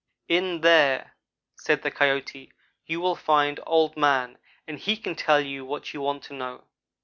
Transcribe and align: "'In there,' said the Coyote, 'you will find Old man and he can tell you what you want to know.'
"'In 0.27 0.61
there,' 0.61 1.13
said 1.57 1.83
the 1.83 1.91
Coyote, 1.91 2.51
'you 2.87 2.99
will 2.99 3.15
find 3.15 3.59
Old 3.67 3.95
man 3.95 4.39
and 4.67 4.79
he 4.79 4.97
can 4.97 5.13
tell 5.13 5.39
you 5.39 5.63
what 5.63 5.93
you 5.93 6.01
want 6.01 6.23
to 6.23 6.33
know.' 6.33 6.63